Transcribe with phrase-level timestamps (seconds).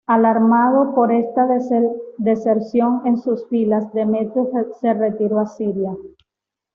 [0.07, 1.45] Alarmado por esta
[2.17, 5.95] deserción en sus filas, Demetrio se retiró a Siria.